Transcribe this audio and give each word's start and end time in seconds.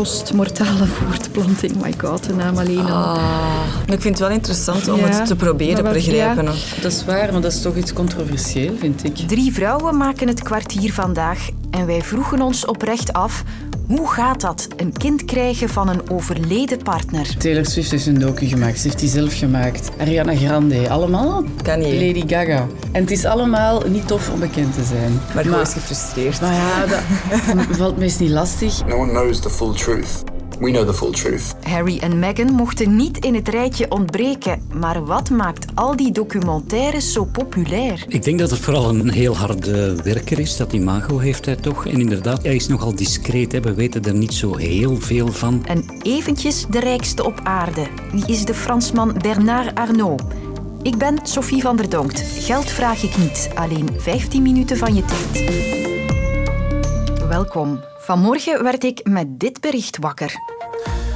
postmortale 0.00 0.86
voortplanting. 0.86 1.80
My 1.82 1.94
god, 1.98 2.26
de 2.26 2.34
naam 2.34 2.58
alleen 2.58 2.90
al. 2.90 3.04
Ah, 3.04 3.60
ik 3.86 4.00
vind 4.00 4.04
het 4.04 4.18
wel 4.18 4.30
interessant 4.30 4.88
om 4.88 4.98
Ja, 4.98 5.06
het 5.06 5.26
te 5.26 5.36
proberen 5.36 5.84
wat- 5.84 5.92
begrijpen. 5.92 6.44
ja. 6.44 6.52
Dat 6.82 6.92
is 6.92 7.04
waar, 7.04 7.32
maar 7.32 7.40
dat 7.40 7.52
is 7.52 7.62
toch 7.62 7.76
iets 7.76 7.92
controversieel, 7.92 8.72
vind 8.78 9.04
ik. 9.04 9.16
Drie 9.16 9.52
vrouwen 9.52 9.96
maken 9.96 10.28
het 10.28 10.42
kwartier 10.42 10.92
vandaag 10.92 11.48
en 11.70 11.86
wij 11.86 12.02
vroegen 12.02 12.42
ons 12.42 12.66
oprecht 12.66 13.12
af... 13.12 13.42
Hoe 13.86 14.08
gaat 14.12 14.40
dat, 14.40 14.68
een 14.76 14.92
kind 14.92 15.24
krijgen 15.24 15.68
van 15.68 15.88
een 15.88 16.10
overleden 16.10 16.82
partner? 16.82 17.36
Taylor 17.38 17.66
Swift 17.66 17.90
heeft 17.90 18.06
een 18.06 18.18
docu 18.18 18.46
gemaakt. 18.46 18.78
Ze 18.78 18.86
heeft 18.86 18.98
die 18.98 19.08
zelf 19.08 19.38
gemaakt. 19.38 19.90
Ariana 19.98 20.34
Grande. 20.34 20.88
Allemaal 20.88 21.44
Kanye. 21.62 22.06
Lady 22.06 22.34
Gaga. 22.34 22.66
En 22.92 23.00
het 23.00 23.10
is 23.10 23.24
allemaal 23.24 23.82
niet 23.88 24.06
tof 24.06 24.30
om 24.30 24.40
bekend 24.40 24.74
te 24.74 24.84
zijn. 24.84 25.20
Maar 25.34 25.44
gewoon 25.44 25.60
is 25.60 25.72
gefrustreerd. 25.72 26.40
maar 26.40 26.52
ja, 26.52 26.86
dat 26.86 27.00
valt 27.78 27.96
meest 27.98 28.20
niet 28.20 28.30
lastig. 28.30 28.86
No 28.86 28.96
one 28.96 29.10
knows 29.10 29.40
the 29.40 29.50
full 29.50 29.74
truth. 29.74 30.22
We 30.58 30.70
know 30.70 30.86
the 30.86 30.94
full 30.94 31.12
truth. 31.12 31.54
Harry 31.62 31.98
en 31.98 32.18
Meghan 32.18 32.52
mochten 32.52 32.96
niet 32.96 33.24
in 33.24 33.34
het 33.34 33.48
rijtje 33.48 33.90
ontbreken. 33.90 34.62
Maar 34.74 35.04
wat 35.04 35.30
maakt 35.30 35.66
al 35.74 35.96
die 35.96 36.12
documentaires 36.12 37.12
zo 37.12 37.24
populair? 37.24 38.04
Ik 38.08 38.22
denk 38.22 38.38
dat 38.38 38.50
het 38.50 38.58
vooral 38.58 38.88
een 38.88 39.10
heel 39.10 39.36
harde 39.36 40.02
werker 40.02 40.38
is. 40.38 40.56
Dat 40.56 40.72
imago 40.72 41.18
heeft 41.18 41.44
hij 41.44 41.56
toch. 41.56 41.86
En 41.86 42.00
inderdaad, 42.00 42.42
hij 42.42 42.54
is 42.54 42.66
nogal 42.66 42.94
discreet. 42.94 43.52
Hè. 43.52 43.60
We 43.60 43.74
weten 43.74 44.04
er 44.04 44.14
niet 44.14 44.34
zo 44.34 44.56
heel 44.56 44.96
veel 45.00 45.32
van. 45.32 45.62
En 45.66 45.84
eventjes 46.02 46.66
de 46.70 46.80
rijkste 46.80 47.24
op 47.24 47.40
aarde. 47.42 47.86
Wie 48.12 48.26
is 48.26 48.44
de 48.44 48.54
Fransman 48.54 49.14
Bernard 49.18 49.74
Arnault? 49.74 50.22
Ik 50.82 50.96
ben 50.96 51.18
Sophie 51.22 51.62
van 51.62 51.76
der 51.76 51.88
Donkt. 51.88 52.20
Geld 52.20 52.70
vraag 52.70 53.02
ik 53.02 53.16
niet, 53.18 53.50
alleen 53.54 53.88
15 53.98 54.42
minuten 54.42 54.76
van 54.76 54.94
je 54.94 55.02
tijd. 55.04 55.44
Welkom. 57.28 57.80
Vanmorgen 58.06 58.62
werd 58.62 58.84
ik 58.84 59.00
met 59.04 59.40
dit 59.40 59.60
bericht 59.60 59.98
wakker. 59.98 60.34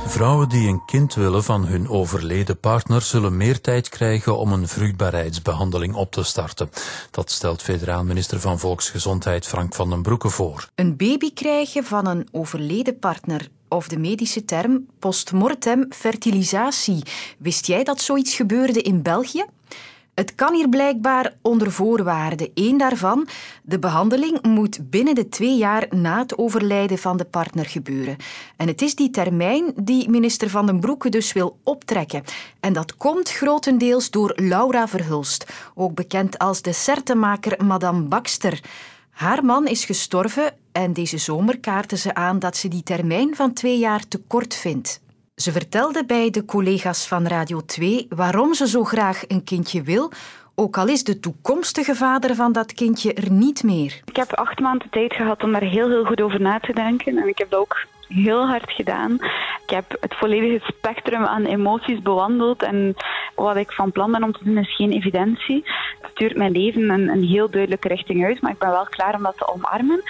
Vrouwen 0.07 0.49
die 0.49 0.69
een 0.69 0.85
kind 0.85 1.15
willen 1.15 1.45
van 1.45 1.65
hun 1.65 1.88
overleden 1.88 2.60
partner 2.60 3.02
zullen 3.02 3.37
meer 3.37 3.60
tijd 3.60 3.88
krijgen 3.88 4.38
om 4.38 4.52
een 4.52 4.69
vruchtbaarheidsbehandeling 4.69 5.95
op 5.95 6.13
te 6.13 6.23
starten. 6.23 6.71
Dat 7.11 7.30
stelt 7.30 7.63
federaal 7.63 8.05
minister 8.05 8.41
van 8.41 8.59
Volksgezondheid 8.59 9.46
Frank 9.46 9.74
van 9.74 9.91
den 9.91 10.02
Broeke 10.02 10.29
voor. 10.29 10.68
Een 10.74 10.96
baby 10.96 11.33
krijgen 11.33 11.85
van 11.85 12.07
een 12.07 12.29
overleden 12.33 12.99
partner. 12.99 13.49
Of 13.68 13.88
de 13.88 13.99
medische 13.99 14.45
term 14.45 14.87
postmortem 14.99 15.87
fertilisatie. 15.91 17.02
Wist 17.38 17.66
jij 17.66 17.85
dat 17.85 18.01
zoiets 18.01 18.35
gebeurde 18.35 18.83
in 18.83 19.02
België? 19.02 19.45
Het 20.21 20.35
kan 20.35 20.54
hier 20.54 20.68
blijkbaar 20.68 21.35
onder 21.43 21.73
voorwaarden. 21.73 22.51
Eén 22.54 22.79
daarvan, 22.79 23.29
de 23.63 23.79
behandeling 23.79 24.43
moet 24.43 24.90
binnen 24.90 25.15
de 25.15 25.29
twee 25.29 25.57
jaar 25.57 25.87
na 25.90 26.18
het 26.18 26.38
overlijden 26.38 26.99
van 26.99 27.16
de 27.16 27.24
partner 27.24 27.66
gebeuren. 27.66 28.16
En 28.57 28.66
het 28.66 28.82
is 28.82 28.95
die 28.95 29.10
termijn 29.10 29.73
die 29.77 30.10
minister 30.10 30.51
Van 30.51 30.66
den 30.66 30.80
Broeke 30.80 31.09
dus 31.09 31.32
wil 31.32 31.59
optrekken. 31.62 32.23
En 32.60 32.73
dat 32.73 32.96
komt 32.96 33.30
grotendeels 33.30 34.10
door 34.10 34.32
Laura 34.37 34.88
Verhulst, 34.88 35.46
ook 35.74 35.95
bekend 35.95 36.38
als 36.38 36.62
de 36.62 36.73
sertenmaker 36.73 37.65
Madame 37.65 38.02
Baxter. 38.02 38.60
Haar 39.10 39.45
man 39.45 39.66
is 39.66 39.84
gestorven 39.84 40.55
en 40.73 40.93
deze 40.93 41.18
zomer 41.18 41.59
kaartte 41.59 41.96
ze 41.96 42.15
aan 42.15 42.38
dat 42.38 42.57
ze 42.57 42.68
die 42.68 42.82
termijn 42.82 43.37
van 43.37 43.52
twee 43.52 43.79
jaar 43.79 44.09
te 44.09 44.18
kort 44.27 44.55
vindt. 44.55 45.01
Ze 45.41 45.52
vertelde 45.52 46.05
bij 46.05 46.30
de 46.30 46.45
collega's 46.45 47.09
van 47.09 47.27
Radio 47.27 47.60
2 47.60 48.07
waarom 48.09 48.55
ze 48.55 48.69
zo 48.69 48.85
graag 48.85 49.23
een 49.29 49.45
kindje 49.45 49.83
wil, 49.83 50.10
ook 50.55 50.79
al 50.79 50.88
is 50.88 51.05
de 51.05 51.21
toekomstige 51.21 51.95
vader 51.95 52.35
van 52.35 52.52
dat 52.52 52.73
kindje 52.73 53.15
er 53.15 53.30
niet 53.30 53.63
meer. 53.63 54.01
Ik 54.05 54.16
heb 54.16 54.33
acht 54.33 54.61
maanden 54.61 54.91
tijd 54.91 55.13
gehad 55.13 55.43
om 55.43 55.52
daar 55.52 55.63
heel, 55.63 55.88
heel 55.88 56.05
goed 56.05 56.21
over 56.21 56.41
na 56.41 56.59
te 56.59 56.73
denken. 56.73 57.18
En 57.18 57.29
ik 57.29 57.38
heb 57.38 57.51
dat 57.51 57.61
ook 57.61 57.87
heel 58.09 58.46
hard 58.46 58.73
gedaan. 58.73 59.13
Ik 59.65 59.71
heb 59.71 59.96
het 60.01 60.15
volledige 60.15 60.73
spectrum 60.73 61.24
aan 61.24 61.45
emoties 61.45 62.02
bewandeld. 62.02 62.63
En 62.63 62.95
wat 63.35 63.57
ik 63.57 63.73
van 63.73 63.93
plan 63.93 64.12
ben 64.12 64.22
om 64.22 64.33
te 64.33 64.44
doen 64.44 64.59
is 64.59 64.77
geen 64.77 64.93
evidentie. 64.93 65.62
Het 66.01 66.11
stuurt 66.11 66.37
mijn 66.37 66.53
leven 66.53 66.91
een, 66.91 67.09
een 67.09 67.25
heel 67.25 67.51
duidelijke 67.51 67.89
richting 67.89 68.25
uit. 68.25 68.41
Maar 68.41 68.53
ik 68.53 68.59
ben 68.59 68.71
wel 68.71 68.87
klaar 68.91 69.15
om 69.15 69.22
dat 69.22 69.37
te 69.37 69.53
omarmen. 69.53 70.03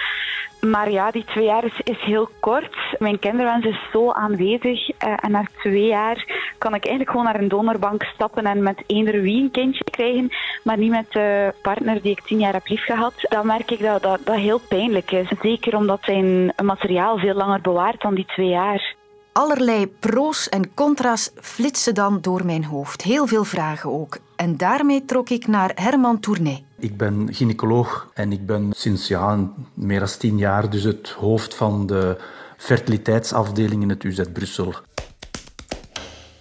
Maar 0.61 0.91
ja, 0.91 1.11
die 1.11 1.25
twee 1.25 1.45
jaar 1.45 1.63
is, 1.83 1.97
heel 1.99 2.29
kort. 2.39 2.75
Mijn 2.99 3.19
kinderwens 3.19 3.65
is 3.65 3.79
zo 3.91 4.11
aanwezig. 4.11 4.89
eh, 4.89 5.13
en 5.21 5.31
na 5.31 5.45
twee 5.61 5.85
jaar 5.85 6.25
kan 6.57 6.73
ik 6.73 6.85
eigenlijk 6.85 7.09
gewoon 7.09 7.25
naar 7.25 7.39
een 7.39 7.47
donorbank 7.47 8.03
stappen 8.03 8.45
en 8.45 8.63
met 8.63 8.83
eender 8.87 9.21
wie 9.21 9.41
een 9.41 9.51
kindje 9.51 9.83
krijgen. 9.83 10.29
Maar 10.63 10.77
niet 10.77 10.91
met 10.91 11.11
de 11.11 11.53
partner 11.61 12.01
die 12.01 12.11
ik 12.11 12.21
tien 12.21 12.39
jaar 12.39 12.53
heb 12.53 12.67
liefgehad. 12.67 13.13
Dan 13.19 13.45
merk 13.45 13.71
ik 13.71 13.79
dat 13.79 14.01
dat, 14.01 14.19
dat 14.23 14.35
heel 14.35 14.59
pijnlijk 14.69 15.11
is. 15.11 15.31
Zeker 15.41 15.75
omdat 15.75 15.99
zijn 16.01 16.53
materiaal 16.63 17.17
veel 17.17 17.35
langer 17.35 17.61
bewaart 17.61 18.01
dan 18.01 18.15
die 18.15 18.25
twee 18.25 18.49
jaar. 18.49 18.95
Allerlei 19.31 19.87
pro's 19.87 20.49
en 20.49 20.73
contra's 20.73 21.31
flitsen 21.41 21.93
dan 21.93 22.21
door 22.21 22.45
mijn 22.45 22.65
hoofd. 22.65 23.01
Heel 23.01 23.27
veel 23.27 23.43
vragen 23.43 23.91
ook. 23.91 24.17
En 24.41 24.57
daarmee 24.57 25.05
trok 25.05 25.29
ik 25.29 25.47
naar 25.47 25.71
Herman 25.75 26.19
Tournay. 26.19 26.63
Ik 26.79 26.97
ben 26.97 27.33
gynaecoloog 27.33 28.11
en 28.13 28.31
ik 28.31 28.45
ben 28.45 28.71
sinds 28.75 29.07
ja, 29.07 29.53
meer 29.73 29.99
dan 29.99 30.07
tien 30.19 30.37
jaar 30.37 30.69
dus 30.69 30.83
het 30.83 31.09
hoofd 31.09 31.55
van 31.55 31.85
de 31.85 32.17
fertiliteitsafdeling 32.57 33.81
in 33.81 33.89
het 33.89 34.03
UZ 34.03 34.21
Brussel. 34.33 34.73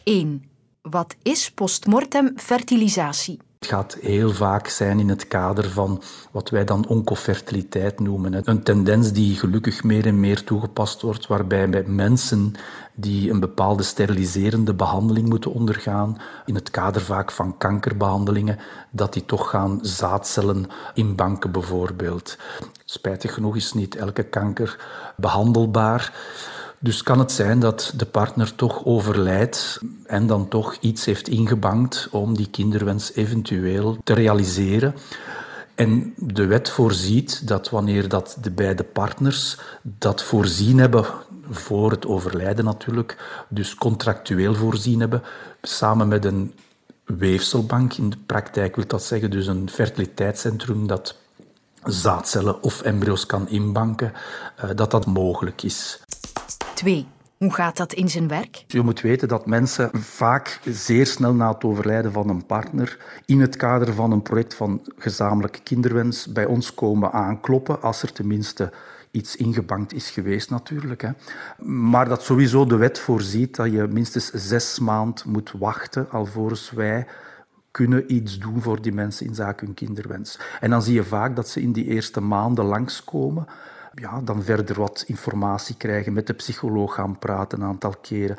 1. 0.05 0.45
Wat 0.83 1.17
is 1.23 1.51
postmortem 1.51 2.33
fertilisatie? 2.37 3.39
Het 3.61 3.69
gaat 3.69 3.97
heel 4.01 4.31
vaak 4.31 4.67
zijn 4.69 5.01
in 5.01 5.09
het 5.09 5.29
kader 5.29 5.71
van 5.71 6.03
wat 6.31 6.51
wij 6.51 6.65
dan 6.65 6.87
oncofertiliteit 6.87 8.01
noemen. 8.01 8.49
Een 8.49 8.63
tendens 8.63 9.13
die 9.13 9.37
gelukkig 9.37 9.85
meer 9.85 10.07
en 10.07 10.21
meer 10.21 10.45
toegepast 10.45 11.03
wordt, 11.03 11.27
waarbij 11.27 11.69
bij 11.69 11.85
mensen 11.87 12.53
die 12.95 13.31
een 13.31 13.41
bepaalde 13.41 13.83
steriliserende 13.83 14.75
behandeling 14.75 15.29
moeten 15.29 15.53
ondergaan, 15.53 16.17
in 16.47 16.55
het 16.55 16.71
kader 16.71 17.03
vaak 17.03 17.31
van 17.31 17.57
kankerbehandelingen, 17.59 18.59
dat 18.91 19.13
die 19.13 19.25
toch 19.25 19.51
gaan 19.51 19.79
zaadcellen 19.83 20.67
inbanken 20.95 21.53
bijvoorbeeld. 21.53 22.39
Spijtig 22.85 23.35
genoeg 23.35 23.57
is 23.57 23.73
niet 23.73 23.97
elke 23.97 24.23
kanker 24.23 24.87
behandelbaar. 25.17 26.13
Dus 26.83 27.03
kan 27.03 27.19
het 27.19 27.33
zijn 27.33 27.61
dat 27.61 27.93
de 27.97 28.07
partner 28.07 28.55
toch 28.55 28.85
overlijdt 28.85 29.81
en 30.07 30.27
dan 30.27 30.49
toch 30.49 30.77
iets 30.81 31.05
heeft 31.05 31.29
ingebankt 31.29 32.09
om 32.11 32.37
die 32.37 32.51
kinderwens 32.51 33.15
eventueel 33.15 33.97
te 34.05 34.15
realiseren. 34.15 34.95
En 35.75 36.15
de 36.17 36.47
wet 36.47 36.71
voorziet 36.71 37.49
dat 37.49 37.71
wanneer 37.71 38.09
dat 38.09 38.37
de 38.41 38.51
beide 38.51 38.85
partners 38.85 39.57
dat 39.83 40.23
voorzien 40.23 40.79
hebben, 40.79 41.05
voor 41.51 41.91
het 41.91 42.07
overlijden 42.07 42.65
natuurlijk, 42.65 43.45
dus 43.49 43.75
contractueel 43.75 44.55
voorzien 44.55 45.01
hebben, 45.01 45.23
samen 45.63 46.09
met 46.09 46.25
een 46.25 46.55
weefselbank, 47.05 47.95
in 47.95 48.11
de 48.11 48.19
praktijk 48.27 48.77
wil 48.77 48.87
dat 48.87 49.03
zeggen 49.03 49.31
dus 49.31 49.47
een 49.47 49.71
fertiliteitscentrum 49.71 50.87
dat 50.87 51.17
zaadcellen 51.85 52.63
of 52.63 52.83
embryo's 52.83 53.27
kan 53.27 53.49
inbanken, 53.49 54.13
eh, 54.57 54.71
dat 54.75 54.91
dat 54.91 55.07
mogelijk 55.07 55.63
is. 55.63 56.01
2. 56.81 57.07
Hoe 57.39 57.55
gaat 57.55 57.77
dat 57.77 57.93
in 57.93 58.09
zijn 58.09 58.29
werk? 58.29 58.65
Je 58.67 58.83
moet 58.83 59.01
weten 59.01 59.29
dat 59.29 59.47
mensen 59.47 59.91
vaak 59.93 60.61
zeer 60.65 61.07
snel 61.07 61.35
na 61.35 61.53
het 61.53 61.65
overlijden 61.65 62.13
van 62.13 62.29
een 62.29 62.47
partner 62.47 62.99
in 63.25 63.41
het 63.41 63.57
kader 63.57 63.95
van 63.95 64.13
een 64.13 64.23
project 64.23 64.55
van 64.55 64.81
gezamenlijke 64.97 65.61
kinderwens 65.63 66.33
bij 66.33 66.45
ons 66.45 66.75
komen 66.75 67.13
aankloppen, 67.13 67.83
als 67.83 68.03
er 68.03 68.13
tenminste 68.13 68.73
iets 69.11 69.37
ingebankt 69.37 69.93
is 69.93 70.11
geweest 70.11 70.51
natuurlijk. 70.51 71.03
Hè. 71.03 71.11
Maar 71.65 72.09
dat 72.09 72.23
sowieso 72.23 72.67
de 72.67 72.77
wet 72.77 72.99
voorziet 72.99 73.57
dat 73.57 73.73
je 73.73 73.87
minstens 73.87 74.31
zes 74.31 74.79
maanden 74.79 75.31
moet 75.31 75.53
wachten 75.59 76.11
alvorens 76.11 76.71
wij 76.71 77.07
kunnen 77.71 78.13
iets 78.13 78.39
doen 78.39 78.63
voor 78.63 78.83
die 78.83 78.93
mensen 78.93 79.27
in 79.27 79.35
zaken 79.35 79.67
hun 79.67 79.75
kinderwens. 79.75 80.39
En 80.61 80.71
dan 80.71 80.83
zie 80.83 80.95
je 80.95 81.05
vaak 81.05 81.37
dat 81.37 81.49
ze 81.49 81.61
in 81.61 81.73
die 81.73 81.85
eerste 81.85 82.21
maanden 82.21 82.65
langskomen 82.65 83.47
ja, 83.95 84.21
dan 84.21 84.43
verder 84.43 84.79
wat 84.79 85.05
informatie 85.07 85.77
krijgen, 85.77 86.13
met 86.13 86.27
de 86.27 86.33
psycholoog 86.33 86.95
gaan 86.95 87.19
praten 87.19 87.61
een 87.61 87.67
aantal 87.67 87.95
keren. 88.01 88.37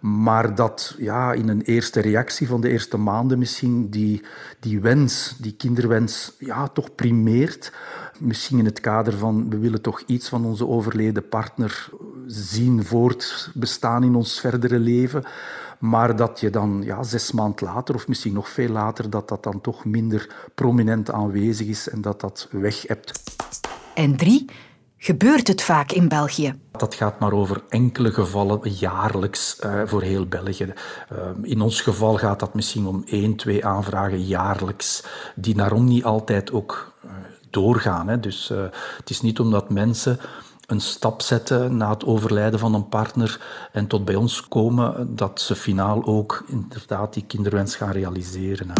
Maar 0.00 0.54
dat 0.54 0.94
ja, 0.98 1.32
in 1.32 1.48
een 1.48 1.62
eerste 1.62 2.00
reactie 2.00 2.48
van 2.48 2.60
de 2.60 2.68
eerste 2.68 2.96
maanden 2.96 3.38
misschien 3.38 3.90
die, 3.90 4.22
die 4.60 4.80
wens, 4.80 5.36
die 5.40 5.52
kinderwens, 5.52 6.32
ja, 6.38 6.68
toch 6.68 6.94
primeert. 6.94 7.72
Misschien 8.18 8.58
in 8.58 8.64
het 8.64 8.80
kader 8.80 9.18
van 9.18 9.50
we 9.50 9.58
willen 9.58 9.82
toch 9.82 10.02
iets 10.06 10.28
van 10.28 10.44
onze 10.44 10.66
overleden 10.66 11.28
partner 11.28 11.88
zien 12.26 12.84
voortbestaan 12.84 14.04
in 14.04 14.14
ons 14.14 14.40
verdere 14.40 14.78
leven. 14.78 15.24
Maar 15.78 16.16
dat 16.16 16.40
je 16.40 16.50
dan 16.50 16.82
ja, 16.84 17.02
zes 17.02 17.32
maanden 17.32 17.66
later, 17.66 17.94
of 17.94 18.08
misschien 18.08 18.32
nog 18.32 18.48
veel 18.48 18.68
later, 18.68 19.10
dat 19.10 19.28
dat 19.28 19.42
dan 19.42 19.60
toch 19.60 19.84
minder 19.84 20.50
prominent 20.54 21.10
aanwezig 21.10 21.66
is 21.66 21.88
en 21.88 22.00
dat 22.00 22.20
dat 22.20 22.48
weg 22.50 22.82
hebt. 22.82 23.22
En 23.94 24.16
3. 24.16 24.46
Gebeurt 25.04 25.48
het 25.48 25.62
vaak 25.62 25.92
in 25.92 26.08
België? 26.08 26.54
Dat 26.70 26.94
gaat 26.94 27.18
maar 27.18 27.32
over 27.32 27.62
enkele 27.68 28.12
gevallen 28.12 28.70
jaarlijks 28.70 29.58
uh, 29.64 29.82
voor 29.84 30.02
heel 30.02 30.26
België. 30.26 30.72
Uh, 31.12 31.18
in 31.42 31.60
ons 31.60 31.80
geval 31.80 32.16
gaat 32.16 32.40
dat 32.40 32.54
misschien 32.54 32.86
om 32.86 33.02
één, 33.06 33.36
twee 33.36 33.66
aanvragen 33.66 34.24
jaarlijks, 34.24 35.04
die 35.34 35.54
daarom 35.54 35.84
niet 35.84 36.04
altijd 36.04 36.52
ook 36.52 36.94
uh, 37.04 37.10
doorgaan. 37.50 38.08
Hè. 38.08 38.20
Dus 38.20 38.52
het 38.96 39.10
is 39.10 39.20
niet 39.20 39.40
omdat 39.40 39.70
mensen 39.70 40.20
een 40.66 40.80
stap 40.80 41.22
zetten 41.22 41.76
na 41.76 41.90
het 41.90 42.04
overlijden 42.04 42.58
van 42.58 42.74
een 42.74 42.88
partner 42.88 43.40
en 43.72 43.86
tot 43.86 44.04
bij 44.04 44.14
ons 44.14 44.48
komen, 44.48 45.16
dat 45.16 45.40
ze 45.40 45.54
finaal 45.54 46.04
ook 46.04 46.44
inderdaad 46.46 47.14
die 47.14 47.24
kinderwens 47.26 47.76
gaan 47.76 47.92
realiseren. 47.92 48.72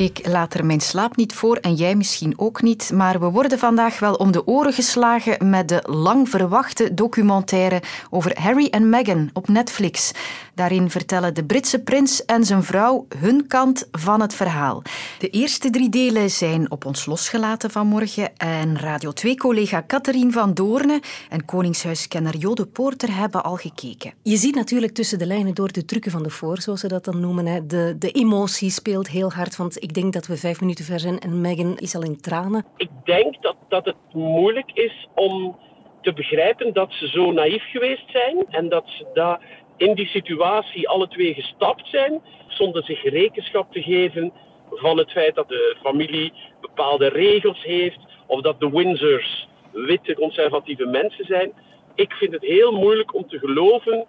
Ik 0.00 0.26
laat 0.26 0.54
er 0.54 0.66
mijn 0.66 0.80
slaap 0.80 1.16
niet 1.16 1.32
voor 1.32 1.56
en 1.56 1.74
jij 1.74 1.94
misschien 1.94 2.34
ook 2.36 2.62
niet, 2.62 2.90
maar 2.94 3.20
we 3.20 3.30
worden 3.30 3.58
vandaag 3.58 3.98
wel 3.98 4.14
om 4.14 4.32
de 4.32 4.46
oren 4.46 4.72
geslagen 4.72 5.50
met 5.50 5.68
de 5.68 5.82
lang 5.86 6.28
verwachte 6.28 6.94
documentaire 6.94 7.82
over 8.10 8.40
Harry 8.40 8.66
en 8.66 8.88
Meghan 8.88 9.30
op 9.32 9.48
Netflix. 9.48 10.12
Daarin 10.54 10.90
vertellen 10.90 11.34
de 11.34 11.44
Britse 11.44 11.78
prins 11.78 12.24
en 12.24 12.44
zijn 12.44 12.62
vrouw 12.62 13.06
hun 13.18 13.46
kant 13.46 13.88
van 13.92 14.20
het 14.20 14.34
verhaal. 14.34 14.82
De 15.18 15.28
eerste 15.28 15.70
drie 15.70 15.88
delen 15.88 16.30
zijn 16.30 16.70
op 16.70 16.84
ons 16.84 17.06
losgelaten 17.06 17.70
vanmorgen 17.70 18.36
en 18.36 18.78
Radio 18.78 19.12
2-collega 19.26 19.84
Catherine 19.86 20.32
van 20.32 20.54
Doorne 20.54 21.00
en 21.28 21.44
Koningshuiskenner 21.44 22.36
Jode 22.36 22.66
Poorter 22.66 23.16
hebben 23.16 23.44
al 23.44 23.56
gekeken. 23.56 24.12
Je 24.22 24.36
ziet 24.36 24.54
natuurlijk 24.54 24.94
tussen 24.94 25.18
de 25.18 25.26
lijnen 25.26 25.54
door 25.54 25.72
de 25.72 25.84
trucken 25.84 26.10
van 26.10 26.22
de 26.22 26.30
voor, 26.30 26.60
zoals 26.60 26.80
ze 26.80 26.88
dat 26.88 27.04
dan 27.04 27.20
noemen. 27.20 27.46
Hè. 27.46 27.66
De, 27.66 27.96
de 27.98 28.10
emotie 28.10 28.70
speelt 28.70 29.08
heel 29.08 29.32
hard, 29.32 29.56
want 29.56 29.76
denk 29.94 30.12
dat 30.12 30.26
we 30.26 30.36
vijf 30.36 30.60
minuten 30.60 30.84
ver 30.84 31.00
zijn 31.00 31.18
en 31.18 31.40
Meghan 31.40 31.76
is 31.76 31.94
al 31.94 32.02
in 32.02 32.20
tranen. 32.20 32.64
Ik 32.76 32.90
denk 33.04 33.42
dat, 33.42 33.56
dat 33.68 33.84
het 33.84 33.96
moeilijk 34.12 34.70
is 34.74 35.08
om 35.14 35.56
te 36.02 36.12
begrijpen 36.12 36.72
dat 36.72 36.92
ze 36.92 37.08
zo 37.08 37.32
naïef 37.32 37.70
geweest 37.70 38.10
zijn 38.10 38.46
en 38.50 38.68
dat 38.68 38.84
ze 38.86 39.06
daar 39.14 39.40
in 39.76 39.94
die 39.94 40.06
situatie 40.06 40.88
alle 40.88 41.08
twee 41.08 41.34
gestapt 41.34 41.88
zijn 41.88 42.20
zonder 42.48 42.84
zich 42.84 43.02
rekenschap 43.02 43.72
te 43.72 43.82
geven 43.82 44.32
van 44.70 44.98
het 44.98 45.10
feit 45.10 45.34
dat 45.34 45.48
de 45.48 45.76
familie 45.82 46.32
bepaalde 46.60 47.08
regels 47.08 47.62
heeft 47.62 47.98
of 48.26 48.40
dat 48.40 48.60
de 48.60 48.70
Windsors 48.70 49.48
witte 49.72 50.14
conservatieve 50.14 50.86
mensen 50.86 51.24
zijn. 51.24 51.52
Ik 51.94 52.12
vind 52.12 52.32
het 52.32 52.42
heel 52.42 52.72
moeilijk 52.72 53.14
om 53.14 53.28
te 53.28 53.38
geloven 53.38 54.06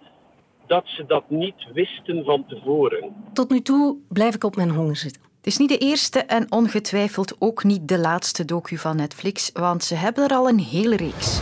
dat 0.66 0.82
ze 0.86 1.06
dat 1.06 1.24
niet 1.30 1.66
wisten 1.72 2.24
van 2.24 2.44
tevoren. 2.48 3.14
Tot 3.32 3.50
nu 3.50 3.60
toe 3.60 3.96
blijf 4.08 4.34
ik 4.34 4.44
op 4.44 4.56
mijn 4.56 4.70
honger 4.70 4.96
zitten. 4.96 5.31
Het 5.42 5.52
is 5.52 5.58
niet 5.58 5.68
de 5.68 5.78
eerste 5.78 6.18
en 6.18 6.52
ongetwijfeld 6.52 7.34
ook 7.38 7.64
niet 7.64 7.88
de 7.88 7.98
laatste 7.98 8.44
docu 8.44 8.78
van 8.78 8.96
Netflix, 8.96 9.50
want 9.52 9.84
ze 9.84 9.94
hebben 9.94 10.24
er 10.24 10.36
al 10.36 10.48
een 10.48 10.58
hele 10.58 10.96
reeks. 10.96 11.40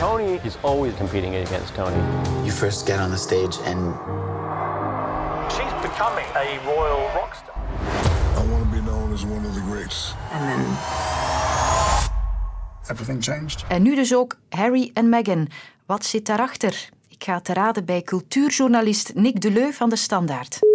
Tony 0.00 0.40
is 0.42 0.56
always 0.60 0.92
competing 0.98 1.34
against 1.46 1.74
Tony. 1.74 2.02
You 2.42 2.50
first 2.50 2.90
get 2.90 3.00
on 3.00 3.10
the 3.10 3.16
stage 3.16 3.70
and 3.70 3.94
She's 5.52 5.72
becoming 5.82 6.26
a 6.34 6.44
royal 6.64 7.00
rockstar. 7.14 7.54
I 8.44 8.50
want 8.50 8.62
to 8.62 8.70
be 8.70 8.80
known 8.80 9.12
as 9.12 9.22
one 9.22 9.46
of 9.48 9.54
the 9.54 9.62
greats. 9.70 10.14
And 10.32 10.40
then 10.40 10.64
Everything 12.90 13.22
changed. 13.22 13.64
En 13.68 13.82
nu 13.82 13.94
dus 13.94 14.14
ook 14.14 14.36
Harry 14.48 14.90
en 14.94 15.08
Meghan. 15.08 15.48
Wat 15.86 16.04
zit 16.04 16.26
daarachter? 16.26 16.88
Ik 17.08 17.24
ga 17.24 17.40
te 17.40 17.52
raden 17.52 17.84
bij 17.84 18.02
cultuurjournalist 18.02 19.14
Nick 19.14 19.40
Deleu 19.40 19.72
van 19.72 19.88
De 19.88 19.96
Standaard. 19.96 20.65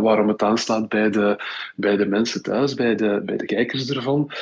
Waarom 0.00 0.28
het 0.28 0.42
aanslaat 0.42 0.88
bij 0.88 1.10
de, 1.10 1.44
bij 1.76 1.96
de 1.96 2.06
mensen 2.06 2.42
thuis, 2.42 2.74
bij 2.74 2.94
de, 2.94 3.22
bij 3.24 3.36
de 3.36 3.46
kijkers 3.46 3.90
ervan. 3.90 4.32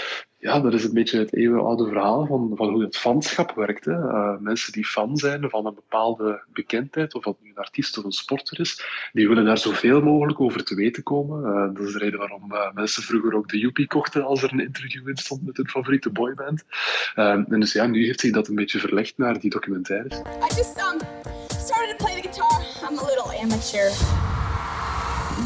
Ja, 0.41 0.61
dat 0.61 0.75
is 0.75 0.85
een 0.85 0.95
beetje 0.95 1.19
het 1.19 1.35
eeuwenoude 1.35 1.87
verhaal 1.87 2.27
van, 2.27 2.53
van 2.55 2.69
hoe 2.69 2.83
het 2.83 2.97
fanschap 2.97 3.53
werkt. 3.55 3.85
Hè. 3.85 3.93
Uh, 3.93 4.37
mensen 4.39 4.73
die 4.73 4.85
fan 4.85 5.17
zijn 5.17 5.51
van 5.51 5.67
een 5.67 5.75
bepaalde 5.75 6.43
bekendheid, 6.53 7.15
of 7.15 7.23
dat 7.23 7.37
nu 7.43 7.51
een 7.51 7.57
artiest 7.57 7.99
of 7.99 8.05
een 8.05 8.13
sporter 8.13 8.61
is, 8.61 8.85
die 9.13 9.29
willen 9.29 9.45
daar 9.45 9.59
zoveel 9.59 10.01
mogelijk 10.01 10.41
over 10.41 10.65
te 10.65 10.75
weten 10.75 11.03
komen. 11.03 11.43
Uh, 11.43 11.75
dat 11.75 11.87
is 11.87 11.93
de 11.93 11.99
reden 11.99 12.19
waarom 12.19 12.53
uh, 12.53 12.73
mensen 12.73 13.03
vroeger 13.03 13.35
ook 13.35 13.49
de 13.49 13.59
Joepie 13.59 13.87
kochten 13.87 14.25
als 14.25 14.43
er 14.43 14.53
een 14.53 14.61
interview 14.61 15.09
in 15.09 15.17
stond 15.17 15.47
met 15.47 15.57
hun 15.57 15.69
favoriete 15.69 16.11
boyband. 16.11 16.65
en 17.15 17.47
dus 17.49 17.73
ja, 17.73 17.87
nu 17.87 18.05
heeft 18.05 18.21
zich 18.21 18.33
dat 18.33 18.49
een 18.49 18.55
beetje 18.55 18.79
verlegd 18.79 19.19
naar 19.19 19.39
die 19.39 19.51
documentaires. 19.51 20.19
Um, 20.19 20.25
amateur. 23.43 24.38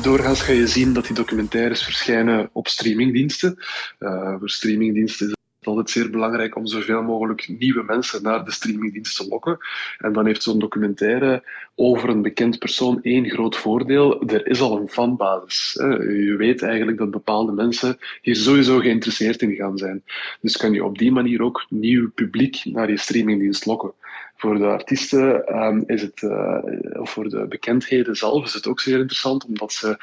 Doorgaans 0.02 0.42
ga 0.42 0.52
je 0.52 0.66
zien 0.66 0.92
dat 0.92 1.06
die 1.06 1.14
documentaires 1.14 1.84
verschijnen 1.84 2.50
op 2.52 2.68
streamingdiensten. 2.68 3.58
Uh, 3.98 4.38
voor 4.38 4.50
streamingdiensten 4.50 5.26
is 5.26 5.34
het 5.58 5.66
altijd 5.66 5.90
zeer 5.90 6.10
belangrijk 6.10 6.56
om 6.56 6.66
zoveel 6.66 7.02
mogelijk 7.02 7.48
nieuwe 7.58 7.82
mensen 7.82 8.22
naar 8.22 8.44
de 8.44 8.52
streamingdienst 8.52 9.16
te 9.16 9.28
lokken. 9.28 9.58
En 9.98 10.12
dan 10.12 10.26
heeft 10.26 10.42
zo'n 10.42 10.58
documentaire 10.58 11.42
over 11.74 12.08
een 12.08 12.22
bekend 12.22 12.58
persoon 12.58 13.02
één 13.02 13.30
groot 13.30 13.56
voordeel. 13.56 14.22
Er 14.22 14.46
is 14.46 14.60
al 14.60 14.78
een 14.78 14.88
fanbasis. 14.88 15.72
Je 16.08 16.34
weet 16.38 16.62
eigenlijk 16.62 16.98
dat 16.98 17.10
bepaalde 17.10 17.52
mensen 17.52 17.98
hier 18.22 18.36
sowieso 18.36 18.78
geïnteresseerd 18.78 19.42
in 19.42 19.54
gaan 19.54 19.78
zijn. 19.78 20.02
Dus 20.40 20.56
kan 20.56 20.72
je 20.72 20.84
op 20.84 20.98
die 20.98 21.12
manier 21.12 21.42
ook 21.42 21.66
nieuw 21.68 22.10
publiek 22.10 22.64
naar 22.64 22.90
je 22.90 22.98
streamingdienst 22.98 23.66
lokken. 23.66 23.92
Voor 24.42 24.58
de 24.58 24.66
artiesten 24.66 25.56
um, 25.56 25.84
is 25.86 26.02
het, 26.02 26.22
uh, 26.22 27.00
of 27.00 27.10
voor 27.10 27.28
de 27.28 27.46
bekendheden 27.46 28.16
zelf 28.16 28.44
is 28.44 28.52
het 28.52 28.66
ook 28.66 28.80
zeer 28.80 28.98
interessant, 28.98 29.44
omdat 29.44 29.72
ze 29.72 29.96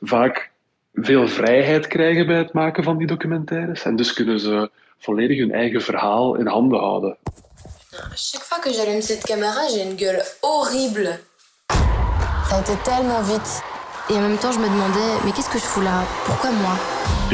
vaak 0.00 0.50
veel 0.94 1.28
vrijheid 1.28 1.86
krijgen 1.86 2.26
bij 2.26 2.36
het 2.36 2.52
maken 2.52 2.84
van 2.84 2.96
die 2.98 3.06
documentaires. 3.06 3.82
En 3.84 3.96
dus 3.96 4.12
kunnen 4.12 4.40
ze 4.40 4.70
volledig 4.98 5.38
hun 5.38 5.52
eigen 5.52 5.82
verhaal 5.82 6.36
in 6.36 6.46
handen 6.46 6.78
houden. 6.78 7.16
Chaque 8.14 8.44
fois 8.44 8.60
que 8.62 8.72
j'allume 8.72 9.02
cette 9.02 9.26
caméra, 9.26 9.68
j'ai 9.68 9.82
une 9.90 9.96
gueule 9.96 10.22
horrible. 10.40 11.18
Ça 12.48 12.56
a 12.56 12.60
été 12.60 12.76
tellement 12.82 13.22
vite. 13.22 13.62
Et 14.08 14.14
en 14.14 14.20
même 14.20 14.38
temps, 14.38 14.52
je 14.52 14.58
me 14.58 14.68
demandais, 14.68 15.12
mais 15.24 15.32
qu'est-ce 15.32 15.50
que 15.50 15.58
je 15.58 15.68
fous 15.72 15.84
là 15.84 16.04
Pourquoi 16.24 16.50
moi 16.50 16.74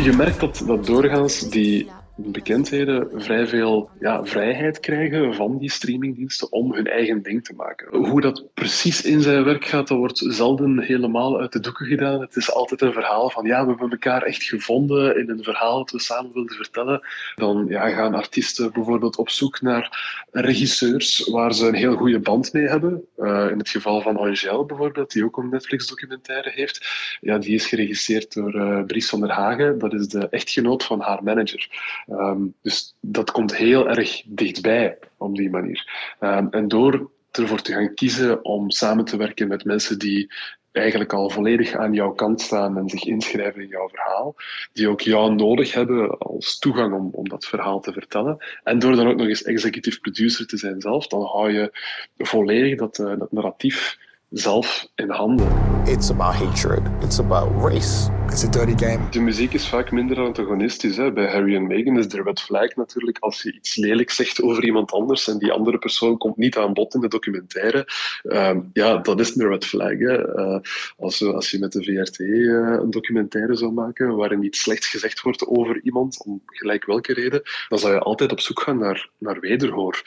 Je 0.04 0.12
merkt 0.12 0.40
dat, 0.40 0.62
dat 0.66 0.86
doorgaans 0.86 1.40
die 1.40 1.88
bekendheden 2.20 3.08
vrij 3.14 3.46
veel 3.46 3.90
ja, 4.00 4.24
vrijheid 4.24 4.80
krijgen 4.80 5.34
van 5.34 5.58
die 5.58 5.70
streamingdiensten 5.70 6.52
om 6.52 6.74
hun 6.74 6.86
eigen 6.86 7.22
ding 7.22 7.44
te 7.44 7.54
maken. 7.54 7.96
Hoe 7.96 8.20
dat 8.20 8.44
precies 8.54 9.02
in 9.02 9.22
zijn 9.22 9.44
werk 9.44 9.64
gaat, 9.64 9.88
dat 9.88 9.98
wordt 9.98 10.18
zelden 10.18 10.78
helemaal 10.78 11.40
uit 11.40 11.52
de 11.52 11.60
doeken 11.60 11.86
gedaan. 11.86 12.20
Het 12.20 12.36
is 12.36 12.52
altijd 12.52 12.80
een 12.80 12.92
verhaal 12.92 13.30
van 13.30 13.46
ja, 13.46 13.62
we 13.62 13.68
hebben 13.68 13.90
elkaar 13.90 14.22
echt 14.22 14.42
gevonden 14.42 15.18
in 15.18 15.30
een 15.30 15.42
verhaal 15.42 15.78
dat 15.78 15.90
we 15.90 16.00
samen 16.00 16.32
wilden 16.32 16.56
vertellen. 16.56 17.00
Dan 17.34 17.66
ja, 17.68 17.88
gaan 17.88 18.14
artiesten 18.14 18.72
bijvoorbeeld 18.72 19.16
op 19.16 19.28
zoek 19.28 19.60
naar 19.60 20.26
regisseurs 20.30 21.28
waar 21.28 21.54
ze 21.54 21.66
een 21.66 21.74
heel 21.74 21.96
goede 21.96 22.20
band 22.20 22.52
mee 22.52 22.68
hebben. 22.68 23.04
Uh, 23.18 23.50
in 23.50 23.58
het 23.58 23.68
geval 23.68 24.00
van 24.00 24.16
Angèle 24.16 24.64
bijvoorbeeld, 24.64 25.12
die 25.12 25.24
ook 25.24 25.36
een 25.36 25.48
Netflix-documentaire 25.48 26.50
heeft. 26.50 26.86
Ja, 27.20 27.38
die 27.38 27.54
is 27.54 27.66
geregisseerd 27.66 28.34
door 28.34 28.54
uh, 28.54 28.80
Dries 28.80 29.08
van 29.08 29.20
der 29.20 29.30
Hagen. 29.30 29.78
Dat 29.78 29.92
is 29.92 30.08
de 30.08 30.28
echtgenoot 30.28 30.84
van 30.84 31.00
haar 31.00 31.22
manager. 31.22 31.68
Um, 32.10 32.54
dus 32.62 32.94
dat 33.00 33.30
komt 33.30 33.56
heel 33.56 33.88
erg 33.88 34.22
dichtbij 34.26 34.98
op 35.16 35.36
die 35.36 35.50
manier. 35.50 36.16
Um, 36.20 36.48
en 36.50 36.68
door 36.68 37.10
ervoor 37.30 37.62
te 37.62 37.72
gaan 37.72 37.94
kiezen 37.94 38.44
om 38.44 38.70
samen 38.70 39.04
te 39.04 39.16
werken 39.16 39.48
met 39.48 39.64
mensen 39.64 39.98
die 39.98 40.32
eigenlijk 40.72 41.12
al 41.12 41.30
volledig 41.30 41.74
aan 41.74 41.92
jouw 41.92 42.12
kant 42.12 42.40
staan 42.40 42.78
en 42.78 42.88
zich 42.88 43.04
inschrijven 43.04 43.62
in 43.62 43.68
jouw 43.68 43.88
verhaal, 43.88 44.34
die 44.72 44.88
ook 44.88 45.00
jou 45.00 45.34
nodig 45.34 45.72
hebben 45.72 46.18
als 46.18 46.58
toegang 46.58 46.94
om, 46.94 47.08
om 47.12 47.28
dat 47.28 47.46
verhaal 47.46 47.80
te 47.80 47.92
vertellen. 47.92 48.44
En 48.64 48.78
door 48.78 48.96
dan 48.96 49.08
ook 49.08 49.16
nog 49.16 49.26
eens 49.26 49.42
executive 49.42 50.00
producer 50.00 50.46
te 50.46 50.56
zijn 50.56 50.80
zelf, 50.80 51.06
dan 51.06 51.22
hou 51.22 51.52
je 51.52 51.70
volledig 52.16 52.78
dat, 52.78 52.98
uh, 52.98 53.18
dat 53.18 53.32
narratief 53.32 53.98
zelf 54.30 54.88
in 54.94 55.10
handen. 55.10 55.48
It's 55.86 56.10
about 56.10 56.34
hatred. 56.34 56.82
It's 57.02 57.18
about 57.18 57.62
race. 57.62 58.10
It's 58.26 58.44
a 58.44 58.48
dirty 58.48 58.84
game. 58.86 59.10
De 59.10 59.20
muziek 59.20 59.52
is 59.52 59.68
vaak 59.68 59.90
minder 59.90 60.20
antagonistisch. 60.20 60.96
Hè. 60.96 61.12
Bij 61.12 61.32
Harry 61.32 61.54
en 61.54 61.66
Meghan 61.66 61.98
is 61.98 62.08
de 62.08 62.22
red 62.22 62.40
flag 62.40 62.74
natuurlijk 62.74 63.18
als 63.18 63.42
je 63.42 63.52
iets 63.52 63.76
lelijk 63.76 64.10
zegt 64.10 64.42
over 64.42 64.64
iemand 64.64 64.92
anders 64.92 65.28
en 65.28 65.38
die 65.38 65.52
andere 65.52 65.78
persoon 65.78 66.18
komt 66.18 66.36
niet 66.36 66.56
aan 66.56 66.72
bod 66.72 66.94
in 66.94 67.00
de 67.00 67.08
documentaire. 67.08 67.86
Um, 68.22 68.70
ja, 68.72 68.96
dat 68.96 69.20
is 69.20 69.36
een 69.36 69.48
red 69.48 69.64
flag. 69.64 69.98
Hè. 69.98 70.38
Uh, 70.38 70.58
als, 70.96 71.24
als 71.24 71.50
je 71.50 71.58
met 71.58 71.72
de 71.72 71.84
VRT 71.84 72.18
uh, 72.18 72.78
een 72.80 72.90
documentaire 72.90 73.56
zou 73.56 73.72
maken 73.72 74.16
waarin 74.16 74.44
iets 74.44 74.60
slechts 74.60 74.86
gezegd 74.86 75.20
wordt 75.20 75.46
over 75.46 75.80
iemand, 75.82 76.22
om 76.24 76.42
gelijk 76.46 76.84
welke 76.84 77.12
reden, 77.12 77.42
dan 77.68 77.78
zou 77.78 77.92
je 77.92 77.98
altijd 77.98 78.32
op 78.32 78.40
zoek 78.40 78.60
gaan 78.60 78.78
naar, 78.78 79.10
naar 79.18 79.40
wederhoor. 79.40 80.02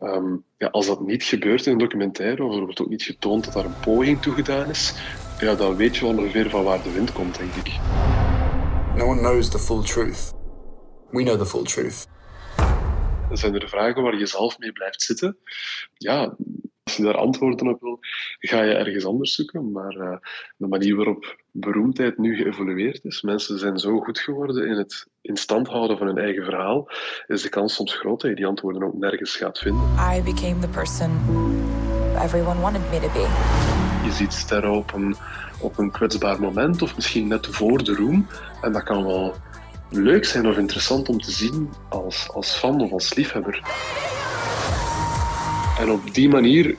Um, 0.00 0.44
ja, 0.58 0.68
als 0.68 0.86
dat 0.86 1.00
niet 1.00 1.24
gebeurt 1.24 1.66
in 1.66 1.72
een 1.72 1.78
documentaire, 1.78 2.44
of 2.44 2.54
er 2.54 2.60
wordt 2.60 2.80
ook 2.80 2.88
niet 2.88 3.02
getoond 3.02 3.44
dat 3.44 3.54
daar 3.54 3.64
een 3.64 3.80
poging 3.80 4.22
toe 4.22 4.34
gedaan 4.34 4.68
is, 4.68 4.94
ja, 5.40 5.54
dan 5.54 5.76
weet 5.76 5.96
je 5.96 6.06
ongeveer 6.06 6.50
van 6.50 6.64
waar 6.64 6.82
de 6.82 6.92
wind 6.92 7.12
komt, 7.12 7.38
denk 7.38 7.54
ik. 7.54 7.78
No 8.96 9.04
one 9.04 9.20
knows 9.20 9.50
the 9.50 9.58
full 9.58 9.82
truth. 9.82 10.32
We 11.10 11.22
know 11.22 11.38
the 11.38 11.46
full 11.46 11.62
truth. 11.62 12.06
Zijn 13.32 13.54
er 13.54 13.68
vragen 13.68 14.02
waar 14.02 14.18
je 14.18 14.26
zelf 14.26 14.58
mee 14.58 14.72
blijft 14.72 15.02
zitten? 15.02 15.36
Ja, 15.94 16.36
als 16.86 16.96
je 16.96 17.02
daar 17.02 17.16
antwoorden 17.16 17.68
op 17.68 17.80
wil, 17.80 17.98
ga 18.38 18.62
je 18.62 18.74
ergens 18.74 19.04
anders 19.04 19.34
zoeken. 19.34 19.72
Maar 19.72 19.96
uh, 19.96 20.16
de 20.56 20.66
manier 20.66 20.96
waarop 20.96 21.36
beroemdheid 21.50 22.18
nu 22.18 22.36
geëvolueerd 22.36 23.04
is, 23.04 23.22
mensen 23.22 23.58
zijn 23.58 23.78
zo 23.78 24.00
goed 24.00 24.18
geworden 24.18 24.66
in 24.66 24.76
het 24.76 25.06
in 25.20 25.36
stand 25.36 25.68
houden 25.68 25.98
van 25.98 26.06
hun 26.06 26.18
eigen 26.18 26.44
verhaal, 26.44 26.88
is 27.26 27.42
de 27.42 27.48
kans 27.48 27.74
soms 27.74 27.94
groot 27.94 28.20
dat 28.20 28.30
je 28.30 28.36
die 28.36 28.46
antwoorden 28.46 28.82
ook 28.82 28.94
nergens 28.94 29.36
gaat 29.36 29.58
vinden. 29.58 29.82
I 30.16 30.22
became 30.22 30.58
the 30.60 30.68
person 30.68 31.10
everyone 32.18 32.60
wanted 32.60 32.82
me 32.90 33.00
to 33.00 33.12
be. 33.12 33.26
Je 34.04 34.12
ziet 34.12 34.32
sterren 34.32 34.72
op 34.72 34.92
een, 34.92 35.16
op 35.60 35.78
een 35.78 35.90
kwetsbaar 35.90 36.40
moment, 36.40 36.82
of 36.82 36.94
misschien 36.94 37.28
net 37.28 37.46
voor 37.46 37.84
de 37.84 37.94
roem. 37.94 38.26
En 38.60 38.72
dat 38.72 38.82
kan 38.82 39.04
wel 39.04 39.34
leuk 39.90 40.24
zijn 40.24 40.46
of 40.46 40.56
interessant 40.56 41.08
om 41.08 41.20
te 41.20 41.30
zien 41.30 41.70
als, 41.88 42.28
als 42.32 42.54
fan 42.54 42.80
of 42.80 42.92
als 42.92 43.14
liefhebber. 43.14 43.62
En 45.78 45.90
op 45.90 46.14
die 46.14 46.28
manier 46.28 46.76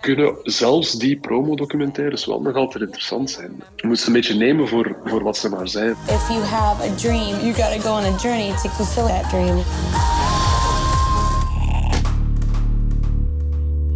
kunnen 0.00 0.34
zelfs 0.42 0.92
die 0.92 1.16
promodocumentaires 1.18 2.26
wel 2.26 2.40
nog 2.40 2.54
altijd 2.54 2.84
interessant 2.84 3.30
zijn. 3.30 3.62
Je 3.76 3.86
moet 3.86 3.98
ze 3.98 4.06
een 4.06 4.12
beetje 4.12 4.34
nemen 4.34 4.68
voor, 4.68 4.96
voor 5.04 5.22
wat 5.22 5.36
ze 5.36 5.48
maar 5.48 5.68
zijn. 5.68 5.90
If 5.90 6.28
you 6.28 6.40
have 6.40 6.90
a 6.90 6.94
dream, 6.94 7.40
you 7.40 7.54
gotta 7.54 7.78
go 7.78 7.90
on 7.90 8.14
a 8.14 8.16
journey 8.16 8.48
to 8.48 8.68
fulfill 8.68 9.06
that 9.06 9.28
dream. 9.28 9.56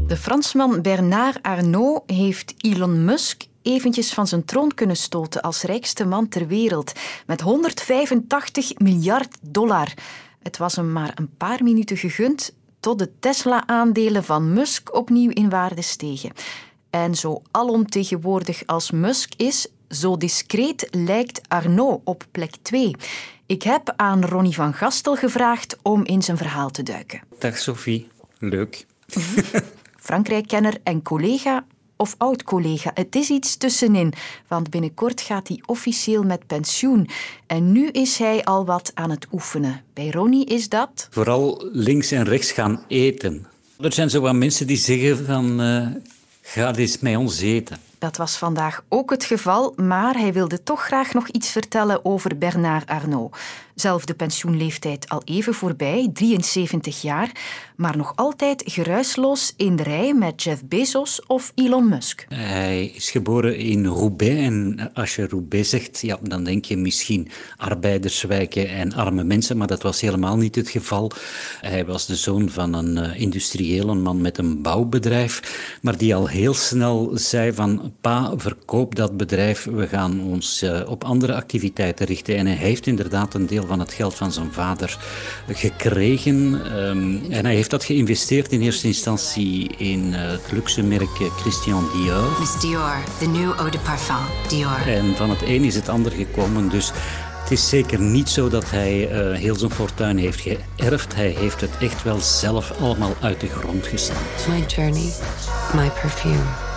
De 0.07 0.17
Fransman 0.17 0.83
Bernard 0.83 1.43
Arnault 1.43 2.03
heeft 2.11 2.55
Elon 2.59 3.05
Musk 3.05 3.43
eventjes 3.63 4.13
van 4.13 4.27
zijn 4.27 4.45
troon 4.45 4.75
kunnen 4.75 4.97
stoten 4.97 5.41
als 5.41 5.63
rijkste 5.63 6.07
man 6.07 6.29
ter 6.29 6.47
wereld 6.47 6.93
met 7.27 7.41
185 7.41 8.79
miljard 8.79 9.37
dollar. 9.41 9.89
Het 10.43 10.57
was 10.57 10.77
hem 10.77 10.93
maar 10.93 11.13
een 11.15 11.31
paar 11.37 11.63
minuten 11.63 11.97
gegund 11.97 12.53
tot 12.81 12.99
de 12.99 13.11
Tesla-aandelen 13.19 14.25
van 14.25 14.53
Musk 14.53 14.95
opnieuw 14.95 15.31
in 15.31 15.51
waarde 15.51 15.83
stegen. 15.83 16.33
En 16.91 17.15
zo 17.15 17.43
alomtegenwoordig 17.51 18.63
als 18.67 18.91
Musk 18.91 19.33
is, 19.37 19.69
zo 19.89 20.17
discreet 20.17 20.89
lijkt 20.91 21.41
Arnault 21.49 22.01
op 22.05 22.25
plek 22.31 22.55
2. 22.63 22.95
Ik 23.47 23.63
heb 23.63 23.93
aan 23.97 24.25
Ronnie 24.25 24.55
van 24.55 24.75
Gastel 24.75 25.17
gevraagd 25.17 25.77
om 25.83 26.05
in 26.05 26.23
zijn 26.23 26.37
verhaal 26.37 26.71
te 26.71 26.83
duiken. 26.83 27.21
Dag 27.39 27.59
Sophie, 27.59 28.09
leuk. 28.39 28.87
Frankrijk-kenner 29.97 30.77
en 30.83 31.03
collega 31.03 31.65
of 32.01 32.15
oud-collega. 32.19 32.91
Het 32.95 33.15
is 33.15 33.31
iets 33.31 33.57
tussenin, 33.57 34.13
want 34.49 34.71
binnenkort 34.71 35.21
gaat 35.21 35.49
hij 35.49 35.63
officieel 35.67 36.23
met 36.23 36.47
pensioen. 36.47 37.09
En 37.47 37.73
nu 37.73 37.89
is 37.89 38.19
hij 38.19 38.45
al 38.45 38.65
wat 38.65 38.91
aan 38.95 39.11
het 39.11 39.27
oefenen. 39.33 39.83
Bij 39.95 40.11
Ronnie 40.11 40.45
is 40.45 40.69
dat... 40.69 41.09
Vooral 41.11 41.69
links 41.73 42.11
en 42.11 42.25
rechts 42.25 42.53
gaan 42.53 42.85
eten. 42.89 43.47
Er 43.81 43.93
zijn 43.93 44.11
zo 44.11 44.21
wat 44.21 44.35
mensen 44.35 44.67
die 44.67 44.77
zeggen 44.77 45.27
van... 45.27 45.61
Uh, 45.61 45.87
ga 46.43 46.75
eens 46.75 46.99
met 46.99 47.17
ons 47.17 47.41
eten. 47.41 47.79
Dat 47.99 48.17
was 48.17 48.37
vandaag 48.37 48.85
ook 48.89 49.11
het 49.11 49.25
geval, 49.25 49.73
maar 49.77 50.15
hij 50.15 50.33
wilde 50.33 50.63
toch 50.63 50.85
graag 50.85 51.13
nog 51.13 51.29
iets 51.29 51.51
vertellen 51.51 52.05
over 52.05 52.39
Bernard 52.39 52.89
Arnault. 52.89 53.37
Zelf 53.81 54.05
de 54.05 54.15
pensioenleeftijd 54.15 55.09
al 55.09 55.23
even 55.25 55.55
voorbij, 55.55 56.11
73 56.13 57.03
jaar, 57.03 57.31
maar 57.77 57.97
nog 57.97 58.13
altijd 58.17 58.63
geruisloos 58.67 59.55
in 59.57 59.77
de 59.77 59.83
rij 59.83 60.15
met 60.15 60.43
Jeff 60.43 60.65
Bezos 60.65 61.27
of 61.27 61.53
Elon 61.55 61.89
Musk. 61.89 62.27
Hij 62.29 62.87
is 62.87 63.11
geboren 63.11 63.57
in 63.57 63.87
Roubaix 63.87 64.41
en 64.41 64.91
als 64.95 65.15
je 65.15 65.27
Roubaix 65.27 65.69
zegt, 65.69 66.01
ja, 66.01 66.19
dan 66.23 66.45
denk 66.45 66.65
je 66.65 66.77
misschien 66.77 67.29
arbeiderswijken 67.57 68.69
en 68.69 68.95
arme 68.95 69.25
mensen, 69.25 69.57
maar 69.57 69.67
dat 69.67 69.83
was 69.83 70.01
helemaal 70.01 70.37
niet 70.37 70.55
het 70.55 70.69
geval. 70.69 71.11
Hij 71.61 71.87
was 71.87 72.07
de 72.07 72.17
zoon 72.17 72.51
van 72.51 72.75
een 72.75 72.97
uh, 72.97 73.21
industrieel, 73.21 73.89
een 73.89 74.03
man 74.03 74.21
met 74.21 74.39
een 74.39 74.63
bouwbedrijf, 74.63 75.79
maar 75.83 75.97
die 75.97 76.15
al 76.15 76.27
heel 76.27 76.55
snel 76.55 77.11
zei 77.15 77.53
van 77.53 77.93
pa, 78.01 78.33
verkoop 78.37 78.95
dat 78.95 79.17
bedrijf, 79.17 79.65
we 79.65 79.87
gaan 79.87 80.21
ons 80.21 80.63
uh, 80.63 80.81
op 80.87 81.05
andere 81.05 81.35
activiteiten 81.35 82.07
richten. 82.07 82.37
En 82.37 82.47
hij 82.47 82.57
heeft 82.57 82.87
inderdaad 82.87 83.35
een 83.35 83.47
deel 83.47 83.69
van 83.71 83.79
het 83.79 83.93
geld 83.93 84.15
van 84.15 84.33
zijn 84.33 84.53
vader 84.53 84.99
gekregen. 85.49 86.37
Um, 86.89 87.23
en 87.31 87.45
hij 87.45 87.55
heeft 87.55 87.71
dat 87.71 87.85
geïnvesteerd 87.85 88.53
in 88.53 88.61
eerste 88.61 88.87
instantie 88.87 89.69
in 89.77 90.13
uh, 90.13 90.21
het 90.21 90.53
luxe 90.53 90.83
merk 90.83 91.09
Christian 91.41 91.89
Dior. 91.93 92.39
Miss 92.41 92.61
Dior, 92.61 92.97
the 93.19 93.27
new 93.27 93.53
eau 93.59 93.71
de 93.71 93.79
parfum, 93.79 94.27
Dior. 94.49 94.87
En 94.87 95.17
van 95.17 95.31
het 95.31 95.43
een 95.43 95.65
is 95.65 95.75
het 95.75 95.89
ander 95.89 96.13
gekomen, 96.13 96.69
dus... 96.69 96.93
Het 97.41 97.59
is 97.59 97.69
zeker 97.69 98.01
niet 98.01 98.29
zo 98.29 98.49
dat 98.49 98.71
hij 98.71 99.11
uh, 99.13 99.39
heel 99.39 99.57
zijn 99.57 99.71
fortuin 99.71 100.19
heeft 100.19 100.41
geërfd. 100.41 101.15
Hij 101.15 101.35
heeft 101.39 101.61
het 101.61 101.71
echt 101.81 102.03
wel 102.03 102.19
zelf 102.21 102.73
allemaal 102.81 103.15
uit 103.21 103.41
de 103.41 103.49
grond 103.49 103.87
gestampt. 103.87 104.47
My 104.49 104.65
journey, 104.67 105.13
my 105.75 105.91
perfume. 106.01 106.70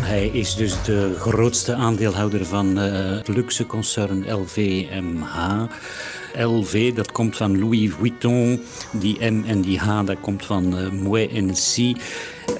Hij 0.00 0.26
is 0.26 0.54
dus 0.54 0.82
de 0.82 1.14
grootste 1.18 1.74
aandeelhouder 1.74 2.46
van 2.46 2.78
uh, 2.78 3.16
het 3.16 3.28
luxe 3.28 3.66
concern 3.66 4.32
LVMH. 4.32 5.66
LV, 6.38 6.94
dat 6.94 7.12
komt 7.12 7.36
van 7.36 7.58
Louis 7.58 7.90
Vuitton. 7.98 8.60
Die 8.92 9.30
M 9.30 9.44
en 9.46 9.60
die 9.60 9.78
H, 9.78 10.04
dat 10.04 10.20
komt 10.20 10.44
van 10.44 10.78
uh, 10.78 10.90
Moet 10.90 11.30
Hennessy. 11.30 11.94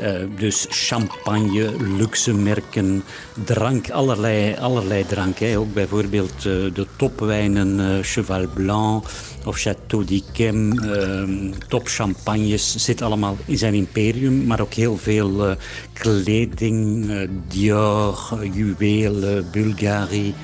Uh, 0.00 0.12
dus 0.38 0.66
champagne, 0.68 1.70
luxe 1.98 2.34
merken, 2.34 3.02
drank, 3.44 3.90
allerlei, 3.90 4.56
allerlei 4.60 5.06
drank. 5.06 5.38
Hè. 5.38 5.58
Ook 5.58 5.74
bijvoorbeeld 5.74 6.34
uh, 6.36 6.44
de 6.74 6.86
topwijnen 6.96 8.04
Cheval 8.04 8.46
Blanc 8.54 9.04
of 9.44 9.58
Château 9.58 10.04
d'Yquem, 10.04 10.78
top 11.68 11.88
champagnes, 11.88 12.76
zit 12.76 13.02
allemaal 13.02 13.36
in 13.44 13.58
zijn 13.58 13.74
imperium. 13.74 14.46
Maar 14.46 14.60
ook 14.60 14.74
heel 14.74 14.96
veel 14.96 15.56
kleding, 15.92 17.10
Dior, 17.48 18.38
juwelen, 18.52 19.48
Bulgari. 19.52 20.34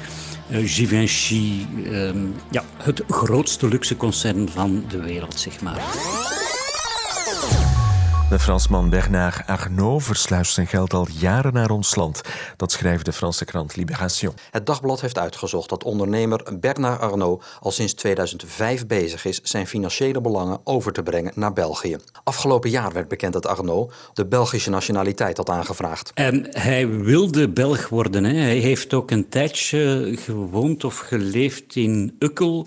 Givenchy, 0.51 1.67
um, 1.87 2.35
ja, 2.51 2.65
het 2.77 3.03
grootste 3.09 3.69
luxe 3.69 3.97
concern 3.97 4.49
van 4.49 4.85
de 4.89 5.03
wereld, 5.03 5.41
zeg 5.41 5.61
maar. 5.61 5.83
De 8.31 8.39
Fransman 8.39 8.91
Bernard 8.91 9.47
Arnault 9.47 10.03
versluist 10.03 10.53
zijn 10.53 10.67
geld 10.67 10.93
al 10.93 11.07
jaren 11.19 11.53
naar 11.53 11.71
ons 11.71 11.95
land. 11.95 12.21
Dat 12.57 12.73
schrijft 12.73 13.05
de 13.05 13.13
Franse 13.13 13.45
krant 13.45 13.77
Libération. 13.77 14.35
Het 14.51 14.67
dagblad 14.67 15.01
heeft 15.01 15.19
uitgezocht 15.19 15.69
dat 15.69 15.85
ondernemer 15.85 16.43
Bernard 16.61 17.01
Arnault 17.01 17.45
al 17.61 17.71
sinds 17.71 17.95
2005 17.95 18.87
bezig 18.87 19.25
is 19.25 19.41
zijn 19.43 19.67
financiële 19.67 20.21
belangen 20.21 20.61
over 20.65 20.93
te 20.93 21.03
brengen 21.03 21.33
naar 21.35 21.53
België. 21.53 21.97
Afgelopen 22.25 22.71
jaar 22.71 22.93
werd 22.93 23.09
bekend 23.09 23.33
dat 23.33 23.47
Arnault 23.47 23.93
de 24.15 24.27
Belgische 24.27 24.71
nationaliteit 24.71 25.37
had 25.37 25.51
aangevraagd. 25.51 26.11
En 26.15 26.47
hij 26.51 26.89
wilde 26.89 27.49
Belg 27.49 27.89
worden. 27.89 28.25
Hè. 28.25 28.35
Hij 28.35 28.57
heeft 28.57 28.95
ook 28.95 29.11
een 29.11 29.29
tijdje 29.29 30.13
gewoond 30.19 30.85
of 30.85 30.99
geleefd 30.99 31.77
in 31.77 32.17
Ukkel 32.19 32.67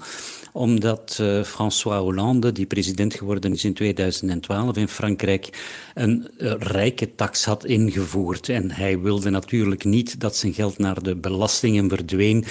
omdat 0.52 1.18
uh, 1.22 1.44
François 1.44 2.00
Hollande, 2.00 2.52
die 2.52 2.66
president 2.66 3.14
geworden 3.14 3.54
is 3.54 3.64
in 3.64 3.74
2012 3.74 4.78
in 4.78 4.88
Frankrijk, 4.88 5.49
een 5.94 6.28
uh, 6.38 6.54
rijke 6.60 7.16
tax 7.16 7.46
had 7.46 7.66
ingevoerd. 7.66 8.50
En 8.50 8.72
hij 8.72 9.00
wilde 9.00 9.30
natuurlijk 9.30 9.84
niet 9.84 10.20
dat 10.20 10.36
zijn 10.36 10.54
geld 10.54 10.78
naar 10.78 11.04
de 11.04 11.16
belastingen 11.16 11.90
verdween. 11.90 12.46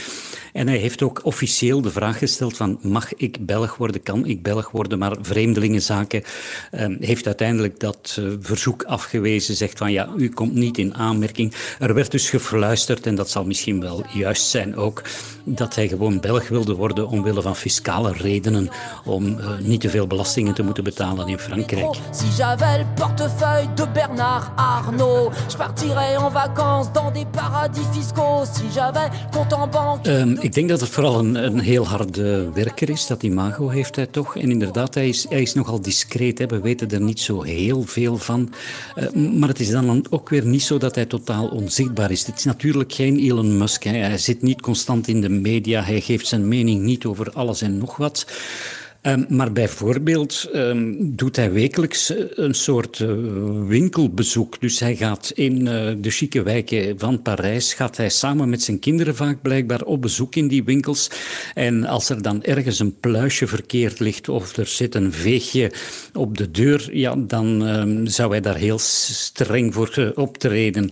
En 0.52 0.68
hij 0.68 0.76
heeft 0.76 1.02
ook 1.02 1.20
officieel 1.24 1.80
de 1.80 1.90
vraag 1.90 2.18
gesteld 2.18 2.56
van 2.56 2.78
mag 2.82 3.14
ik 3.14 3.46
Belg 3.46 3.76
worden, 3.76 4.02
kan 4.02 4.26
ik 4.26 4.42
Belg 4.42 4.70
worden, 4.70 4.98
maar 4.98 5.16
Vreemdelingenzaken 5.20 6.22
uh, 6.72 6.96
heeft 7.00 7.26
uiteindelijk 7.26 7.80
dat 7.80 8.20
verzoek 8.40 8.82
afgewezen, 8.82 9.54
zegt 9.54 9.78
van 9.78 9.92
ja, 9.92 10.08
u 10.16 10.28
komt 10.28 10.54
niet 10.54 10.78
in 10.78 10.94
aanmerking. 10.94 11.54
Er 11.78 11.94
werd 11.94 12.10
dus 12.10 12.30
gefluisterd, 12.30 13.06
en 13.06 13.14
dat 13.14 13.30
zal 13.30 13.44
misschien 13.44 13.80
wel 13.80 14.04
juist 14.12 14.46
zijn 14.46 14.76
ook, 14.76 15.02
dat 15.44 15.74
hij 15.74 15.88
gewoon 15.88 16.20
Belg 16.20 16.48
wilde 16.48 16.74
worden 16.74 17.08
omwille 17.08 17.42
van 17.42 17.56
fiscale 17.56 18.12
redenen 18.12 18.68
om 19.04 19.26
uh, 19.26 19.58
niet 19.58 19.80
te 19.80 19.90
veel 19.90 20.06
belastingen 20.06 20.54
te 20.54 20.62
moeten 20.62 20.84
betalen 20.84 21.28
in 21.28 21.38
Frankrijk. 21.38 21.96
Le 21.96 22.86
portefeuille 22.94 23.68
de 23.74 23.86
Bernard 23.92 24.50
Arnault, 24.56 25.34
je 25.50 25.56
partirais 25.56 26.16
en 26.16 26.30
vacances 26.30 26.92
dans 26.92 27.12
des 27.12 27.26
paradis 27.32 27.86
fiscaux. 27.92 28.44
Si 28.52 28.62
j'avais 28.74 29.10
compte 29.30 29.54
en 29.54 29.70
banque. 29.70 30.20
Um, 30.20 30.36
ik 30.40 30.52
denk 30.54 30.68
dat 30.68 30.80
het 30.80 30.88
vooral 30.88 31.18
een, 31.18 31.34
een 31.34 31.58
heel 31.58 31.86
harde 31.86 32.50
werker 32.52 32.90
is. 32.90 33.06
Dat 33.06 33.22
imago 33.22 33.68
heeft 33.68 33.96
hij 33.96 34.06
toch. 34.06 34.36
En 34.36 34.50
inderdaad, 34.50 34.94
hij 34.94 35.08
is, 35.08 35.26
hij 35.28 35.42
is 35.42 35.54
nogal 35.54 35.80
discreet. 35.80 36.38
Hè. 36.38 36.46
We 36.46 36.60
weten 36.60 36.90
er 36.90 37.00
niet 37.00 37.20
zo 37.20 37.42
heel 37.42 37.82
veel 37.82 38.16
van. 38.16 38.52
Uh, 38.96 39.30
maar 39.32 39.48
het 39.48 39.60
is 39.60 39.70
dan 39.70 40.06
ook 40.10 40.28
weer 40.28 40.46
niet 40.46 40.62
zo 40.62 40.78
dat 40.78 40.94
hij 40.94 41.06
totaal 41.06 41.46
onzichtbaar 41.46 42.10
is. 42.10 42.26
Het 42.26 42.38
is 42.38 42.44
natuurlijk 42.44 42.92
geen 42.92 43.18
Elon 43.18 43.56
Musk. 43.56 43.82
Hè. 43.82 43.96
Hij 43.96 44.18
zit 44.18 44.42
niet 44.42 44.60
constant 44.60 45.08
in 45.08 45.20
de 45.20 45.28
media. 45.28 45.82
Hij 45.82 46.00
geeft 46.00 46.26
zijn 46.26 46.48
mening 46.48 46.82
niet 46.82 47.04
over 47.04 47.30
alles 47.32 47.62
en 47.62 47.78
nog 47.78 47.96
wat. 47.96 48.26
Um, 49.02 49.26
maar 49.28 49.52
bijvoorbeeld 49.52 50.48
um, 50.54 51.16
doet 51.16 51.36
hij 51.36 51.52
wekelijks 51.52 52.12
een 52.34 52.54
soort 52.54 52.98
uh, 52.98 53.08
winkelbezoek. 53.66 54.60
Dus 54.60 54.80
hij 54.80 54.96
gaat 54.96 55.32
in 55.34 55.60
uh, 55.60 55.92
de 55.98 56.10
chique 56.10 56.42
wijken 56.42 56.98
van 56.98 57.22
Parijs, 57.22 57.74
gaat 57.74 57.96
hij 57.96 58.08
samen 58.08 58.48
met 58.48 58.62
zijn 58.62 58.78
kinderen 58.78 59.16
vaak 59.16 59.42
blijkbaar 59.42 59.82
op 59.82 60.02
bezoek 60.02 60.34
in 60.34 60.48
die 60.48 60.64
winkels. 60.64 61.10
En 61.54 61.84
als 61.84 62.08
er 62.08 62.22
dan 62.22 62.42
ergens 62.42 62.78
een 62.78 62.96
pluisje 63.00 63.46
verkeerd 63.46 64.00
ligt 64.00 64.28
of 64.28 64.56
er 64.56 64.66
zit 64.66 64.94
een 64.94 65.12
veegje 65.12 65.72
op 66.12 66.38
de 66.38 66.50
deur, 66.50 66.88
ja, 66.92 67.14
dan 67.16 67.62
um, 67.62 68.06
zou 68.06 68.30
hij 68.30 68.40
daar 68.40 68.56
heel 68.56 68.78
streng 68.78 69.74
voor 69.74 70.12
optreden. 70.14 70.90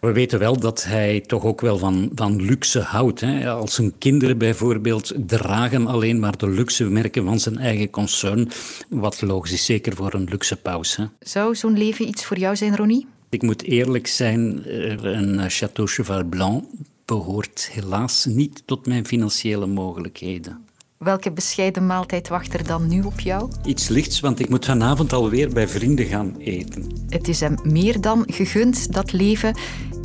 We 0.00 0.12
weten 0.12 0.38
wel 0.38 0.58
dat 0.60 0.84
hij 0.84 1.20
toch 1.20 1.44
ook 1.44 1.60
wel 1.60 1.78
van, 1.78 2.10
van 2.14 2.42
luxe 2.42 2.80
houdt. 2.80 3.20
Hè. 3.20 3.50
Als 3.50 3.74
zijn 3.74 3.98
kinderen 3.98 4.38
bijvoorbeeld 4.38 5.12
dragen 5.26 5.86
alleen 5.86 6.18
maar 6.18 6.38
de 6.38 6.48
luxe 6.48 6.84
merken 6.84 7.24
van 7.24 7.40
zijn 7.40 7.58
eigen 7.58 7.90
concern. 7.90 8.48
Wat 8.88 9.22
logisch 9.22 9.52
is, 9.52 9.64
zeker 9.64 9.94
voor 9.94 10.14
een 10.14 10.28
luxe 10.30 10.56
pauze. 10.56 11.00
Hè. 11.00 11.06
Zou 11.20 11.54
zo'n 11.54 11.78
leven 11.78 12.08
iets 12.08 12.24
voor 12.24 12.38
jou 12.38 12.56
zijn, 12.56 12.76
Ronnie? 12.76 13.06
Ik 13.28 13.42
moet 13.42 13.62
eerlijk 13.62 14.06
zijn, 14.06 14.62
een 15.06 15.50
Château 15.50 15.84
Cheval 15.84 16.24
Blanc 16.24 16.64
behoort 17.04 17.68
helaas 17.72 18.24
niet 18.24 18.62
tot 18.66 18.86
mijn 18.86 19.06
financiële 19.06 19.66
mogelijkheden. 19.66 20.66
Welke 20.98 21.32
bescheiden 21.32 21.86
maaltijd 21.86 22.28
wacht 22.28 22.54
er 22.54 22.66
dan 22.66 22.88
nu 22.88 23.02
op 23.02 23.20
jou? 23.20 23.50
Iets 23.64 23.88
lichts, 23.88 24.20
want 24.20 24.40
ik 24.40 24.48
moet 24.48 24.64
vanavond 24.64 25.12
alweer 25.12 25.52
bij 25.52 25.68
vrienden 25.68 26.04
gaan 26.04 26.36
eten. 26.38 26.86
Het 27.08 27.28
is 27.28 27.40
hem 27.40 27.58
meer 27.62 28.00
dan 28.00 28.24
gegund, 28.26 28.92
dat 28.92 29.12
leven. 29.12 29.56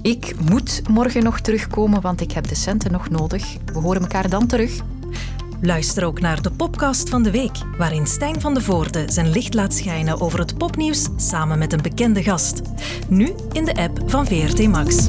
Ik 0.04 0.34
moet 0.50 0.82
morgen 0.90 1.24
nog 1.24 1.40
terugkomen, 1.40 2.02
want 2.02 2.22
ik 2.22 2.32
heb 2.32 2.48
de 2.48 2.56
centen 2.56 2.92
nog 2.92 3.10
nodig. 3.10 3.56
We 3.66 3.80
horen 3.80 4.02
elkaar 4.02 4.30
dan 4.30 4.48
terug. 4.48 4.80
Luister 5.62 6.06
ook 6.06 6.20
naar 6.20 6.42
de 6.42 6.52
podcast 6.52 7.10
van 7.10 7.24
de 7.24 7.32
week, 7.32 7.58
waarin 7.78 8.08
Stijn 8.08 8.42
van 8.42 8.54
de 8.54 8.62
Voorde 8.62 9.06
zijn 9.12 9.30
licht 9.30 9.54
laat 9.54 9.74
schijnen 9.74 10.22
over 10.22 10.40
het 10.40 10.58
popnieuws 10.58 11.08
samen 11.16 11.58
met 11.58 11.74
een 11.74 11.82
bekende 11.82 12.24
gast. 12.24 12.62
Nu 13.10 13.32
in 13.52 13.66
de 13.66 13.76
app 13.76 14.02
van 14.06 14.26
VRT 14.26 14.68
Max. 14.68 15.08